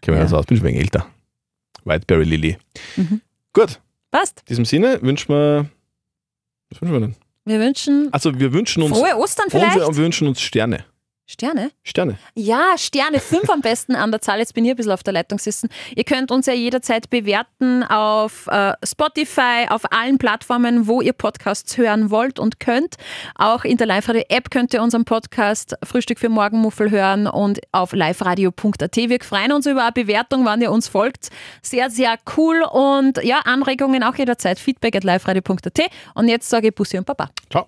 wir 0.07 0.15
Ja. 0.15 0.21
also 0.21 0.35
aus, 0.37 0.45
bin 0.45 0.57
schon 0.57 0.65
ein 0.65 0.69
wenig 0.73 0.81
älter. 0.81 1.07
Whiteberry 1.85 2.25
Lily. 2.25 2.57
Mhm. 2.97 3.21
Gut, 3.53 3.79
Passt. 4.11 4.39
in 4.41 4.45
diesem 4.47 4.65
Sinne 4.65 5.01
wünschen 5.01 5.29
wir. 5.33 5.69
Was 6.71 6.81
wünschen 6.81 6.93
wir 6.93 6.99
denn? 6.99 7.15
Wir 7.45 7.59
wünschen 7.61 8.09
Also 8.11 8.37
wir 8.37 8.51
wünschen 8.51 8.83
uns. 8.83 8.97
frohe 8.97 9.15
Ostern 9.15 9.49
vielleicht. 9.49 9.77
und 9.77 9.95
wir 9.95 10.03
wünschen 10.03 10.27
uns 10.27 10.41
Sterne. 10.41 10.83
Sterne? 11.29 11.71
Sterne. 11.83 12.17
Ja, 12.35 12.77
Sterne, 12.77 13.19
fünf 13.19 13.49
am 13.49 13.59
besten 13.59 13.95
an 13.95 14.11
der 14.11 14.21
Zahl. 14.21 14.39
Jetzt 14.39 14.53
bin 14.53 14.63
ich 14.63 14.71
ein 14.71 14.77
bisschen 14.77 14.93
auf 14.93 15.03
der 15.03 15.11
Leitung 15.11 15.39
sitzen. 15.39 15.67
Ihr 15.93 16.05
könnt 16.05 16.31
uns 16.31 16.45
ja 16.45 16.53
jederzeit 16.53 17.09
bewerten 17.09 17.83
auf 17.83 18.47
äh, 18.47 18.71
Spotify, 18.81 19.65
auf 19.69 19.91
allen 19.91 20.19
Plattformen, 20.19 20.87
wo 20.87 21.01
ihr 21.01 21.11
Podcasts 21.11 21.77
hören 21.77 22.11
wollt 22.11 22.39
und 22.39 22.61
könnt. 22.61 22.95
Auch 23.35 23.65
in 23.65 23.75
der 23.75 23.87
Live-Radio-App 23.87 24.49
könnt 24.49 24.73
ihr 24.73 24.81
unseren 24.81 25.03
Podcast 25.03 25.75
Frühstück 25.83 26.17
für 26.17 26.29
Morgenmuffel 26.29 26.91
hören 26.91 27.27
und 27.27 27.59
auf 27.73 27.91
liveradio.at. 27.91 28.95
Wir 28.95 29.19
freuen 29.21 29.51
uns 29.51 29.65
über 29.65 29.83
eine 29.83 29.91
Bewertung, 29.91 30.45
wann 30.45 30.61
ihr 30.61 30.71
uns 30.71 30.87
folgt. 30.87 31.27
Sehr, 31.61 31.89
sehr 31.89 32.15
cool 32.37 32.63
und 32.71 33.21
ja, 33.21 33.39
Anregungen 33.39 34.01
auch 34.01 34.15
jederzeit. 34.15 34.59
Feedback 34.59 34.95
at 34.95 35.03
liveradio.at. 35.03 35.79
Und 36.15 36.29
jetzt 36.29 36.49
sage 36.49 36.69
ich 36.69 36.75
Bussi 36.75 36.97
und 36.97 37.03
Papa. 37.03 37.29
Ciao. 37.49 37.67